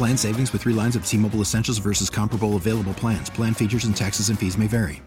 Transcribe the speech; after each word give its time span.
Plan 0.00 0.16
savings 0.16 0.50
with 0.54 0.62
three 0.62 0.72
lines 0.72 0.96
of 0.96 1.04
T 1.04 1.18
Mobile 1.18 1.42
Essentials 1.42 1.76
versus 1.76 2.08
comparable 2.08 2.56
available 2.56 2.94
plans. 2.94 3.28
Plan 3.28 3.52
features 3.52 3.84
and 3.84 3.94
taxes 3.94 4.30
and 4.30 4.38
fees 4.38 4.56
may 4.56 4.66
vary. 4.66 5.02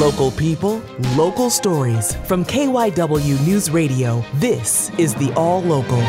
Local 0.00 0.32
people, 0.32 0.82
local 1.14 1.50
stories. 1.50 2.16
From 2.26 2.44
KYW 2.44 3.46
News 3.46 3.70
Radio, 3.70 4.24
this 4.40 4.90
is 4.98 5.14
the 5.14 5.32
All 5.34 5.62
Local. 5.62 6.02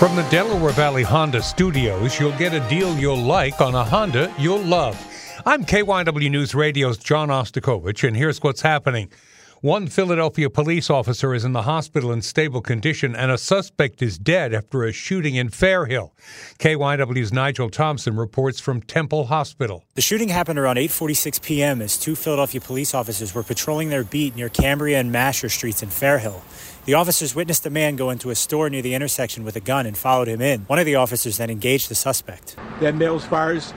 From 0.00 0.16
the 0.16 0.26
Delaware 0.32 0.72
Valley 0.72 1.04
Honda 1.04 1.42
studios, 1.42 2.18
you'll 2.18 2.36
get 2.36 2.52
a 2.52 2.68
deal 2.68 2.92
you'll 2.98 3.22
like 3.22 3.60
on 3.60 3.76
a 3.76 3.84
Honda 3.84 4.34
you'll 4.36 4.64
love. 4.64 5.00
I'm 5.46 5.64
KYW 5.64 6.28
News 6.28 6.56
Radio's 6.56 6.98
John 6.98 7.28
Ostapkovich, 7.28 8.02
and 8.02 8.16
here's 8.16 8.42
what's 8.42 8.62
happening. 8.62 9.12
One 9.60 9.88
Philadelphia 9.88 10.48
police 10.50 10.88
officer 10.88 11.34
is 11.34 11.44
in 11.44 11.52
the 11.52 11.62
hospital 11.62 12.12
in 12.12 12.22
stable 12.22 12.60
condition, 12.60 13.16
and 13.16 13.32
a 13.32 13.36
suspect 13.36 14.00
is 14.00 14.16
dead 14.16 14.54
after 14.54 14.84
a 14.84 14.92
shooting 14.92 15.34
in 15.34 15.48
Fairhill. 15.48 16.12
KYW's 16.60 17.32
Nigel 17.32 17.68
Thompson 17.68 18.14
reports 18.14 18.60
from 18.60 18.80
Temple 18.80 19.26
Hospital. 19.26 19.82
The 19.96 20.00
shooting 20.00 20.28
happened 20.28 20.60
around 20.60 20.76
8:46 20.76 21.42
p.m. 21.42 21.82
as 21.82 21.96
two 21.96 22.14
Philadelphia 22.14 22.60
police 22.60 22.94
officers 22.94 23.34
were 23.34 23.42
patrolling 23.42 23.88
their 23.88 24.04
beat 24.04 24.36
near 24.36 24.48
Cambria 24.48 25.00
and 25.00 25.12
Mascher 25.12 25.50
Streets 25.50 25.82
in 25.82 25.88
Fairhill. 25.88 26.40
The 26.84 26.94
officers 26.94 27.34
witnessed 27.34 27.66
a 27.66 27.70
man 27.70 27.96
go 27.96 28.10
into 28.10 28.30
a 28.30 28.36
store 28.36 28.70
near 28.70 28.82
the 28.82 28.94
intersection 28.94 29.42
with 29.42 29.56
a 29.56 29.60
gun 29.60 29.86
and 29.86 29.98
followed 29.98 30.28
him 30.28 30.40
in. 30.40 30.60
One 30.68 30.78
of 30.78 30.86
the 30.86 30.94
officers 30.94 31.38
then 31.38 31.50
engaged 31.50 31.90
the 31.90 31.96
suspect. 31.96 32.54
Then 32.78 32.96
Mills 32.96 33.24
fires 33.24 33.74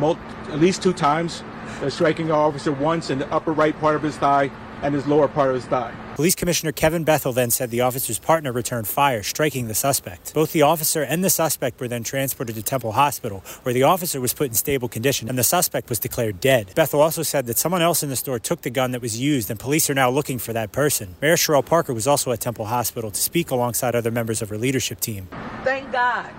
at 0.00 0.60
least 0.60 0.82
two 0.82 0.94
times, 0.94 1.42
striking 1.90 2.30
our 2.30 2.48
officer 2.48 2.72
once 2.72 3.10
in 3.10 3.18
the 3.18 3.30
upper 3.30 3.52
right 3.52 3.78
part 3.80 3.96
of 3.96 4.02
his 4.02 4.16
thigh 4.16 4.50
and 4.82 4.94
his 4.94 5.06
lower 5.06 5.28
part 5.28 5.50
of 5.50 5.54
his 5.56 5.66
thigh. 5.66 5.94
Police 6.14 6.34
Commissioner 6.34 6.72
Kevin 6.72 7.04
Bethel 7.04 7.32
then 7.32 7.50
said 7.50 7.70
the 7.70 7.80
officer's 7.80 8.18
partner 8.18 8.52
returned 8.52 8.88
fire, 8.88 9.22
striking 9.22 9.68
the 9.68 9.74
suspect. 9.74 10.34
Both 10.34 10.52
the 10.52 10.62
officer 10.62 11.02
and 11.02 11.24
the 11.24 11.30
suspect 11.30 11.80
were 11.80 11.88
then 11.88 12.02
transported 12.02 12.56
to 12.56 12.62
Temple 12.62 12.92
Hospital, 12.92 13.42
where 13.62 13.72
the 13.72 13.84
officer 13.84 14.20
was 14.20 14.34
put 14.34 14.48
in 14.48 14.54
stable 14.54 14.88
condition 14.88 15.28
and 15.28 15.38
the 15.38 15.44
suspect 15.44 15.88
was 15.88 15.98
declared 15.98 16.40
dead. 16.40 16.72
Bethel 16.74 17.00
also 17.00 17.22
said 17.22 17.46
that 17.46 17.58
someone 17.58 17.82
else 17.82 18.02
in 18.02 18.08
the 18.08 18.16
store 18.16 18.38
took 18.38 18.62
the 18.62 18.70
gun 18.70 18.90
that 18.90 19.02
was 19.02 19.18
used 19.18 19.50
and 19.50 19.58
police 19.58 19.88
are 19.88 19.94
now 19.94 20.10
looking 20.10 20.38
for 20.38 20.52
that 20.52 20.72
person. 20.72 21.16
Mayor 21.22 21.36
Cherelle 21.36 21.64
Parker 21.64 21.94
was 21.94 22.06
also 22.06 22.32
at 22.32 22.40
Temple 22.40 22.66
Hospital 22.66 23.10
to 23.10 23.20
speak 23.20 23.50
alongside 23.50 23.94
other 23.94 24.10
members 24.10 24.42
of 24.42 24.48
her 24.48 24.58
leadership 24.58 25.00
team. 25.00 25.28
Thank 25.64 25.90
God 25.92 26.30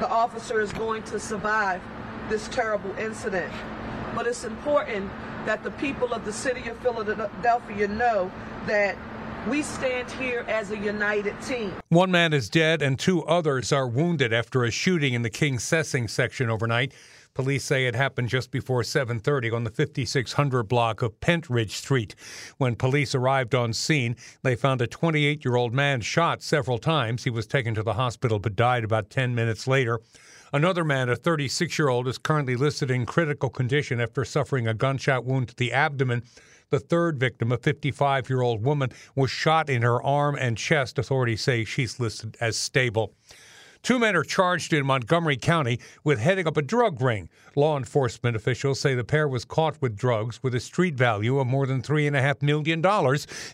the 0.00 0.08
officer 0.08 0.60
is 0.60 0.72
going 0.72 1.02
to 1.04 1.20
survive 1.20 1.80
this 2.28 2.48
terrible 2.48 2.90
incident. 2.98 3.52
But 4.14 4.26
it's 4.26 4.44
important 4.44 5.10
that 5.46 5.62
the 5.62 5.70
people 5.72 6.12
of 6.12 6.24
the 6.24 6.32
city 6.32 6.68
of 6.68 6.78
Philadelphia 6.78 7.88
know 7.88 8.30
that 8.66 8.96
we 9.48 9.62
stand 9.62 10.10
here 10.12 10.44
as 10.48 10.70
a 10.70 10.78
united 10.78 11.40
team. 11.42 11.74
One 11.90 12.10
man 12.10 12.32
is 12.32 12.48
dead 12.48 12.80
and 12.80 12.98
two 12.98 13.22
others 13.24 13.72
are 13.72 13.86
wounded 13.86 14.32
after 14.32 14.64
a 14.64 14.70
shooting 14.70 15.12
in 15.12 15.22
the 15.22 15.30
Kingsessing 15.30 16.08
section 16.08 16.48
overnight. 16.48 16.92
Police 17.34 17.64
say 17.64 17.86
it 17.86 17.96
happened 17.96 18.28
just 18.28 18.52
before 18.52 18.84
7:30 18.84 19.50
on 19.50 19.64
the 19.64 19.70
5600 19.70 20.62
block 20.68 21.02
of 21.02 21.18
Pentridge 21.18 21.72
Street. 21.72 22.14
When 22.58 22.76
police 22.76 23.12
arrived 23.12 23.56
on 23.56 23.72
scene, 23.72 24.14
they 24.44 24.54
found 24.54 24.80
a 24.80 24.86
28-year-old 24.86 25.74
man 25.74 26.00
shot 26.00 26.44
several 26.44 26.78
times. 26.78 27.24
He 27.24 27.30
was 27.30 27.48
taken 27.48 27.74
to 27.74 27.82
the 27.82 27.94
hospital 27.94 28.38
but 28.38 28.54
died 28.54 28.84
about 28.84 29.10
10 29.10 29.34
minutes 29.34 29.66
later. 29.66 29.98
Another 30.52 30.84
man, 30.84 31.08
a 31.08 31.16
36 31.16 31.76
year 31.76 31.88
old, 31.88 32.06
is 32.06 32.18
currently 32.18 32.54
listed 32.54 32.88
in 32.88 33.04
critical 33.04 33.50
condition 33.50 34.00
after 34.00 34.24
suffering 34.24 34.68
a 34.68 34.74
gunshot 34.74 35.24
wound 35.24 35.48
to 35.48 35.56
the 35.56 35.72
abdomen. 35.72 36.22
The 36.70 36.78
third 36.78 37.18
victim, 37.18 37.50
a 37.50 37.58
55 37.58 38.30
year 38.30 38.42
old 38.42 38.62
woman, 38.62 38.90
was 39.16 39.32
shot 39.32 39.68
in 39.68 39.82
her 39.82 40.00
arm 40.00 40.36
and 40.36 40.56
chest. 40.56 41.00
Authorities 41.00 41.42
say 41.42 41.64
she's 41.64 41.98
listed 41.98 42.36
as 42.40 42.56
stable. 42.56 43.12
Two 43.84 43.98
men 43.98 44.16
are 44.16 44.24
charged 44.24 44.72
in 44.72 44.86
Montgomery 44.86 45.36
County 45.36 45.78
with 46.04 46.18
heading 46.18 46.48
up 46.48 46.56
a 46.56 46.62
drug 46.62 47.02
ring. 47.02 47.28
Law 47.54 47.76
enforcement 47.76 48.34
officials 48.34 48.80
say 48.80 48.94
the 48.94 49.04
pair 49.04 49.28
was 49.28 49.44
caught 49.44 49.76
with 49.82 49.94
drugs 49.94 50.42
with 50.42 50.54
a 50.54 50.60
street 50.60 50.94
value 50.94 51.38
of 51.38 51.46
more 51.46 51.66
than 51.66 51.82
$3.5 51.82 52.40
million, 52.40 52.82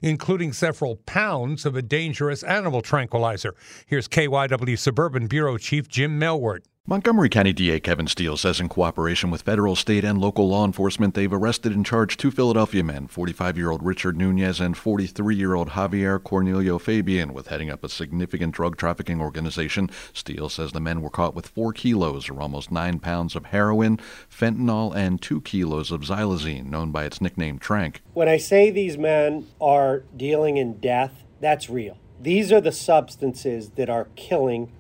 including 0.02 0.52
several 0.52 0.94
pounds 1.04 1.66
of 1.66 1.74
a 1.74 1.82
dangerous 1.82 2.44
animal 2.44 2.80
tranquilizer. 2.80 3.56
Here's 3.86 4.06
KYW 4.06 4.78
Suburban 4.78 5.26
Bureau 5.26 5.58
Chief 5.58 5.88
Jim 5.88 6.20
Melwert. 6.20 6.60
Montgomery 6.90 7.28
County 7.28 7.52
DA 7.52 7.78
Kevin 7.78 8.08
Steele 8.08 8.36
says 8.36 8.58
in 8.58 8.68
cooperation 8.68 9.30
with 9.30 9.42
federal, 9.42 9.76
state, 9.76 10.02
and 10.02 10.18
local 10.18 10.48
law 10.48 10.64
enforcement, 10.64 11.14
they've 11.14 11.32
arrested 11.32 11.70
and 11.70 11.86
charged 11.86 12.18
two 12.18 12.32
Philadelphia 12.32 12.82
men, 12.82 13.06
45 13.06 13.56
year 13.56 13.70
old 13.70 13.80
Richard 13.84 14.16
Nunez 14.16 14.58
and 14.58 14.76
43 14.76 15.36
year 15.36 15.54
old 15.54 15.68
Javier 15.68 16.20
Cornelio 16.20 16.80
Fabian, 16.80 17.32
with 17.32 17.46
heading 17.46 17.70
up 17.70 17.84
a 17.84 17.88
significant 17.88 18.56
drug 18.56 18.76
trafficking 18.76 19.20
organization. 19.20 19.88
Steele 20.12 20.48
says 20.48 20.72
the 20.72 20.80
men 20.80 21.00
were 21.00 21.10
caught 21.10 21.32
with 21.32 21.46
four 21.46 21.72
kilos, 21.72 22.28
or 22.28 22.42
almost 22.42 22.72
nine 22.72 22.98
pounds, 22.98 23.36
of 23.36 23.44
heroin, 23.44 24.00
fentanyl, 24.28 24.92
and 24.92 25.22
two 25.22 25.40
kilos 25.42 25.92
of 25.92 26.00
xylazine, 26.00 26.64
known 26.64 26.90
by 26.90 27.04
its 27.04 27.20
nickname 27.20 27.60
tranq. 27.60 27.98
When 28.14 28.28
I 28.28 28.36
say 28.36 28.72
these 28.72 28.98
men 28.98 29.46
are 29.60 30.02
dealing 30.16 30.56
in 30.56 30.80
death, 30.80 31.22
that's 31.40 31.70
real. 31.70 31.98
These 32.20 32.50
are 32.50 32.60
the 32.60 32.72
substances 32.72 33.70
that 33.76 33.88
are 33.88 34.08
killing 34.16 34.72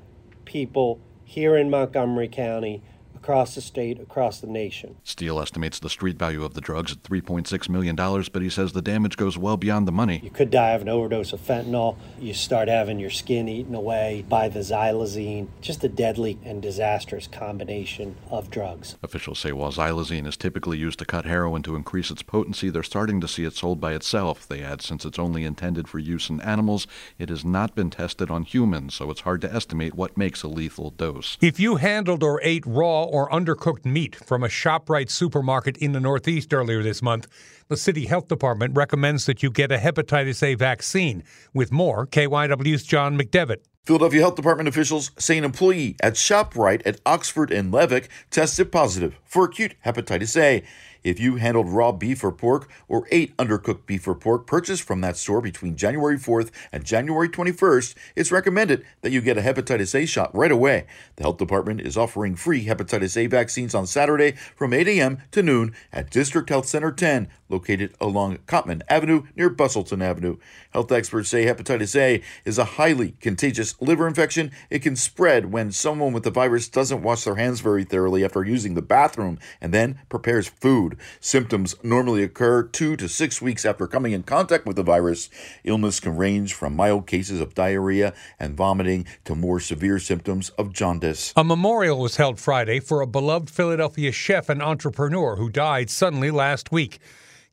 people 0.44 1.00
here 1.30 1.56
in 1.56 1.70
Montgomery 1.70 2.26
County 2.26 2.82
across 3.20 3.54
the 3.54 3.60
state, 3.60 4.00
across 4.00 4.40
the 4.40 4.46
nation. 4.46 4.96
Steele 5.04 5.40
estimates 5.40 5.78
the 5.78 5.90
street 5.90 6.18
value 6.18 6.42
of 6.42 6.54
the 6.54 6.60
drugs 6.60 6.92
at 6.92 7.02
$3.6 7.02 7.68
million, 7.68 7.94
but 7.94 8.40
he 8.40 8.48
says 8.48 8.72
the 8.72 8.80
damage 8.80 9.16
goes 9.16 9.36
well 9.36 9.58
beyond 9.58 9.86
the 9.86 9.92
money. 9.92 10.20
You 10.24 10.30
could 10.30 10.50
die 10.50 10.70
of 10.70 10.82
an 10.82 10.88
overdose 10.88 11.34
of 11.34 11.40
fentanyl. 11.40 11.96
You 12.18 12.32
start 12.32 12.68
having 12.68 12.98
your 12.98 13.10
skin 13.10 13.46
eaten 13.48 13.74
away 13.74 14.24
by 14.28 14.48
the 14.48 14.60
xylazine. 14.60 15.48
Just 15.60 15.84
a 15.84 15.88
deadly 15.88 16.38
and 16.44 16.62
disastrous 16.62 17.26
combination 17.26 18.16
of 18.30 18.50
drugs. 18.50 18.96
Officials 19.02 19.38
say 19.38 19.52
while 19.52 19.72
xylazine 19.72 20.26
is 20.26 20.36
typically 20.38 20.78
used 20.78 20.98
to 21.00 21.04
cut 21.04 21.26
heroin 21.26 21.62
to 21.62 21.76
increase 21.76 22.10
its 22.10 22.22
potency, 22.22 22.70
they're 22.70 22.82
starting 22.82 23.20
to 23.20 23.28
see 23.28 23.44
it 23.44 23.54
sold 23.54 23.80
by 23.80 23.92
itself. 23.92 24.48
They 24.48 24.62
add 24.62 24.80
since 24.80 25.04
it's 25.04 25.18
only 25.18 25.44
intended 25.44 25.88
for 25.88 25.98
use 25.98 26.30
in 26.30 26.40
animals, 26.40 26.86
it 27.18 27.28
has 27.28 27.44
not 27.44 27.74
been 27.74 27.90
tested 27.90 28.30
on 28.30 28.44
humans, 28.44 28.94
so 28.94 29.10
it's 29.10 29.20
hard 29.20 29.42
to 29.42 29.52
estimate 29.52 29.94
what 29.94 30.16
makes 30.16 30.42
a 30.42 30.48
lethal 30.48 30.90
dose. 30.90 31.36
If 31.42 31.60
you 31.60 31.76
handled 31.76 32.22
or 32.22 32.40
ate 32.42 32.64
raw 32.64 33.09
or 33.10 33.28
undercooked 33.30 33.84
meat 33.84 34.14
from 34.14 34.42
a 34.42 34.48
ShopRite 34.48 35.10
supermarket 35.10 35.76
in 35.78 35.92
the 35.92 36.00
Northeast 36.00 36.54
earlier 36.54 36.82
this 36.82 37.02
month. 37.02 37.26
The 37.68 37.76
City 37.76 38.06
Health 38.06 38.28
Department 38.28 38.76
recommends 38.76 39.26
that 39.26 39.42
you 39.42 39.50
get 39.50 39.70
a 39.70 39.78
hepatitis 39.78 40.42
A 40.42 40.54
vaccine. 40.54 41.22
With 41.52 41.70
more, 41.70 42.06
KYW's 42.06 42.84
John 42.84 43.18
McDevitt. 43.18 43.58
Philadelphia 43.84 44.20
Health 44.20 44.36
Department 44.36 44.68
officials 44.68 45.10
say 45.18 45.38
an 45.38 45.44
employee 45.44 45.96
at 46.02 46.14
ShopRite 46.14 46.82
at 46.84 47.00
Oxford 47.04 47.50
and 47.50 47.72
Levick 47.72 48.08
tested 48.30 48.70
positive 48.70 49.18
for 49.24 49.44
acute 49.44 49.74
hepatitis 49.84 50.40
A. 50.40 50.62
If 51.02 51.18
you 51.18 51.36
handled 51.36 51.68
raw 51.68 51.92
beef 51.92 52.22
or 52.22 52.32
pork 52.32 52.68
or 52.88 53.06
ate 53.10 53.36
undercooked 53.36 53.86
beef 53.86 54.06
or 54.06 54.14
pork 54.14 54.46
purchased 54.46 54.82
from 54.82 55.00
that 55.00 55.16
store 55.16 55.40
between 55.40 55.76
January 55.76 56.18
4th 56.18 56.50
and 56.72 56.84
January 56.84 57.28
21st, 57.28 57.94
it's 58.16 58.32
recommended 58.32 58.84
that 59.00 59.12
you 59.12 59.20
get 59.20 59.38
a 59.38 59.42
hepatitis 59.42 59.94
A 59.94 60.06
shot 60.06 60.34
right 60.34 60.52
away. 60.52 60.86
The 61.16 61.22
health 61.22 61.38
department 61.38 61.80
is 61.80 61.96
offering 61.96 62.36
free 62.36 62.66
hepatitis 62.66 63.16
A 63.16 63.26
vaccines 63.26 63.74
on 63.74 63.86
Saturday 63.86 64.32
from 64.54 64.72
8 64.72 64.88
a.m. 64.88 65.18
to 65.30 65.42
noon 65.42 65.74
at 65.92 66.10
District 66.10 66.48
Health 66.48 66.66
Center 66.66 66.92
10, 66.92 67.28
located 67.48 67.94
along 68.00 68.38
Cottman 68.46 68.82
Avenue 68.88 69.24
near 69.34 69.48
Bustleton 69.48 70.02
Avenue. 70.02 70.36
Health 70.70 70.92
experts 70.92 71.30
say 71.30 71.46
hepatitis 71.46 71.96
A 71.96 72.22
is 72.44 72.58
a 72.58 72.64
highly 72.64 73.12
contagious 73.20 73.80
liver 73.80 74.06
infection. 74.06 74.52
It 74.68 74.80
can 74.80 74.96
spread 74.96 75.52
when 75.52 75.72
someone 75.72 76.12
with 76.12 76.22
the 76.22 76.30
virus 76.30 76.68
doesn't 76.68 77.02
wash 77.02 77.24
their 77.24 77.36
hands 77.36 77.60
very 77.60 77.84
thoroughly 77.84 78.24
after 78.24 78.44
using 78.44 78.74
the 78.74 78.82
bathroom 78.82 79.38
and 79.60 79.74
then 79.74 79.98
prepares 80.08 80.48
food. 80.48 80.89
Symptoms 81.20 81.74
normally 81.82 82.22
occur 82.22 82.62
two 82.62 82.96
to 82.96 83.08
six 83.08 83.40
weeks 83.42 83.64
after 83.64 83.86
coming 83.86 84.12
in 84.12 84.22
contact 84.22 84.66
with 84.66 84.76
the 84.76 84.82
virus. 84.82 85.28
Illness 85.64 86.00
can 86.00 86.16
range 86.16 86.54
from 86.54 86.76
mild 86.76 87.06
cases 87.06 87.40
of 87.40 87.54
diarrhea 87.54 88.12
and 88.38 88.56
vomiting 88.56 89.06
to 89.24 89.34
more 89.34 89.60
severe 89.60 89.98
symptoms 89.98 90.50
of 90.50 90.72
jaundice. 90.72 91.32
A 91.36 91.44
memorial 91.44 91.98
was 92.00 92.16
held 92.16 92.38
Friday 92.38 92.80
for 92.80 93.00
a 93.00 93.06
beloved 93.06 93.50
Philadelphia 93.50 94.12
chef 94.12 94.48
and 94.48 94.62
entrepreneur 94.62 95.36
who 95.36 95.48
died 95.50 95.90
suddenly 95.90 96.30
last 96.30 96.72
week. 96.72 96.98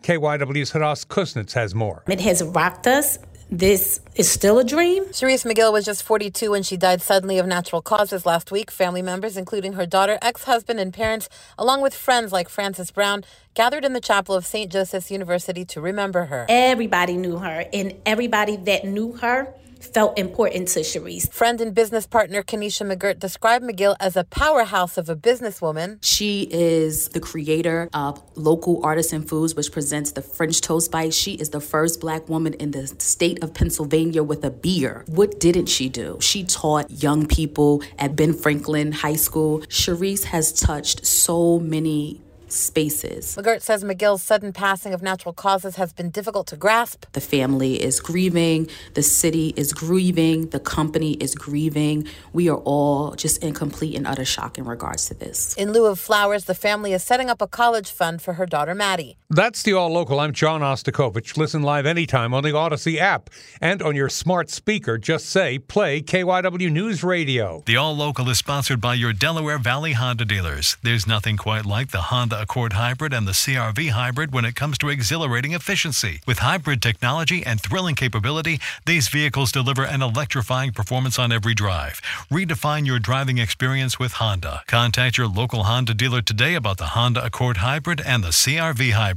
KYW's 0.03 0.73
Hadas 0.73 1.05
Kuznits 1.05 1.53
has 1.53 1.73
more. 1.73 2.03
It 2.07 2.21
has 2.21 2.43
rocked 2.43 2.87
us. 2.87 3.17
This 3.49 4.01
is 4.15 4.29
still 4.29 4.59
a 4.59 4.63
dream. 4.65 5.05
Sharice 5.05 5.49
McGill 5.49 5.71
was 5.71 5.85
just 5.85 6.03
42 6.03 6.51
when 6.51 6.63
she 6.63 6.75
died 6.75 7.01
suddenly 7.01 7.37
of 7.37 7.47
natural 7.47 7.81
causes 7.81 8.25
last 8.25 8.51
week. 8.51 8.69
Family 8.69 9.01
members, 9.01 9.37
including 9.37 9.73
her 9.73 9.85
daughter, 9.85 10.17
ex 10.21 10.43
husband, 10.43 10.81
and 10.81 10.93
parents, 10.93 11.29
along 11.57 11.79
with 11.79 11.93
friends 11.95 12.33
like 12.33 12.49
Frances 12.49 12.91
Brown, 12.91 13.23
gathered 13.53 13.85
in 13.85 13.93
the 13.93 14.01
chapel 14.01 14.35
of 14.35 14.45
St. 14.45 14.69
Joseph's 14.69 15.11
University 15.11 15.63
to 15.63 15.79
remember 15.79 16.25
her. 16.25 16.45
Everybody 16.49 17.15
knew 17.15 17.37
her, 17.37 17.63
and 17.71 17.93
everybody 18.05 18.57
that 18.57 18.83
knew 18.83 19.13
her 19.13 19.53
felt 19.81 20.17
important 20.17 20.67
to 20.69 20.81
Sharice. 20.81 21.31
Friend 21.31 21.59
and 21.61 21.73
business 21.73 22.07
partner 22.07 22.43
Kenesha 22.43 22.85
McGirt 22.85 23.19
described 23.19 23.65
McGill 23.65 23.95
as 23.99 24.15
a 24.15 24.23
powerhouse 24.23 24.97
of 24.97 25.09
a 25.09 25.15
businesswoman. 25.15 25.99
She 26.01 26.47
is 26.51 27.09
the 27.09 27.19
creator 27.19 27.89
of 27.93 28.21
Local 28.35 28.83
Artisan 28.83 29.23
Foods, 29.23 29.55
which 29.55 29.71
presents 29.71 30.11
the 30.11 30.21
French 30.21 30.61
Toast 30.61 30.91
Bite. 30.91 31.13
She 31.13 31.33
is 31.33 31.49
the 31.49 31.61
first 31.61 32.01
black 32.01 32.27
woman 32.29 32.53
in 32.53 32.71
the 32.71 32.87
state 32.87 33.43
of 33.43 33.53
Pennsylvania 33.53 34.23
with 34.23 34.43
a 34.43 34.51
beer. 34.51 35.03
What 35.07 35.39
didn't 35.39 35.67
she 35.67 35.89
do? 35.89 36.17
She 36.21 36.43
taught 36.43 36.89
young 36.91 37.25
people 37.25 37.81
at 37.99 38.15
Ben 38.15 38.33
Franklin 38.33 38.91
High 38.91 39.15
School. 39.15 39.61
Sharice 39.61 40.25
has 40.25 40.53
touched 40.53 41.05
so 41.05 41.59
many 41.59 42.21
spaces. 42.47 43.35
McGirt 43.35 43.61
says 43.61 43.83
McGill's 43.83 44.23
sudden 44.23 44.53
passing 44.53 44.93
of 44.93 45.01
natural 45.01 45.33
causes 45.33 45.75
has 45.75 45.93
been 45.93 46.09
difficult 46.09 46.47
to 46.47 46.55
grasp. 46.55 47.05
The 47.13 47.21
family 47.21 47.81
is 47.81 47.99
grieving, 47.99 48.69
the 48.93 49.03
city 49.03 49.53
is 49.55 49.73
grieving, 49.73 50.49
the 50.49 50.59
company 50.59 51.13
is 51.13 51.35
grieving. 51.35 52.07
We 52.33 52.49
are 52.49 52.57
all 52.57 53.15
just 53.15 53.43
in 53.43 53.53
complete 53.53 53.95
and 53.95 54.07
utter 54.07 54.25
shock 54.25 54.57
in 54.57 54.65
regards 54.65 55.07
to 55.07 55.13
this. 55.13 55.53
In 55.55 55.73
lieu 55.73 55.85
of 55.85 55.99
flowers, 55.99 56.45
the 56.45 56.55
family 56.55 56.93
is 56.93 57.03
setting 57.03 57.29
up 57.29 57.41
a 57.41 57.47
college 57.47 57.91
fund 57.91 58.21
for 58.21 58.33
her 58.33 58.45
daughter 58.45 58.75
Maddie. 58.75 59.17
That's 59.29 59.61
the 59.61 59.73
All 59.73 59.89
Local. 59.89 60.21
I'm 60.21 60.31
John 60.31 60.61
Ostapkovich. 60.61 61.35
Listen 61.35 61.61
live 61.61 61.85
anytime 61.85 62.33
on 62.33 62.43
the 62.43 62.51
Audacy 62.51 62.97
app 62.97 63.29
and 63.59 63.81
on 63.81 63.93
your 63.93 64.07
smart 64.07 64.49
speaker. 64.49 64.97
Just 64.97 65.25
say 65.25 65.59
play 65.59 66.01
KYW 66.01 66.71
News 66.71 67.03
Radio. 67.03 67.61
The 67.65 67.75
All 67.75 67.93
Local 67.93 68.29
is 68.29 68.37
sponsored 68.37 68.79
by 68.79 68.93
your 68.93 69.11
Delaware 69.11 69.57
Valley 69.57 69.91
Honda 69.93 70.23
dealers. 70.23 70.77
There's 70.81 71.05
nothing 71.05 71.35
quite 71.35 71.65
like 71.65 71.91
the 71.91 72.03
Honda 72.03 72.41
Accord 72.41 72.71
Hybrid 72.71 73.11
and 73.11 73.27
the 73.27 73.33
CRV 73.33 73.89
Hybrid 73.89 74.31
when 74.31 74.45
it 74.45 74.55
comes 74.55 74.77
to 74.77 74.87
exhilarating 74.87 75.51
efficiency. 75.51 76.21
With 76.25 76.39
hybrid 76.39 76.81
technology 76.81 77.45
and 77.45 77.59
thrilling 77.59 77.95
capability, 77.95 78.61
these 78.85 79.09
vehicles 79.09 79.51
deliver 79.51 79.83
an 79.83 80.01
electrifying 80.01 80.71
performance 80.71 81.19
on 81.19 81.33
every 81.33 81.53
drive. 81.53 82.01
Redefine 82.31 82.85
your 82.85 82.99
driving 82.99 83.39
experience 83.39 83.99
with 83.99 84.13
Honda. 84.13 84.63
Contact 84.67 85.17
your 85.17 85.27
local 85.27 85.63
Honda 85.63 85.93
dealer 85.93 86.21
today 86.21 86.55
about 86.55 86.77
the 86.77 86.95
Honda 86.95 87.25
Accord 87.25 87.57
Hybrid 87.57 87.99
and 87.99 88.23
the 88.23 88.29
CRV 88.29 88.93
Hybrid. 88.93 89.16